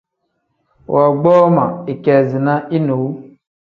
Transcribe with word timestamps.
Woogboo 0.93 1.43
ma 1.55 1.65
ikeezina 1.93 2.53
inewu. 2.77 3.09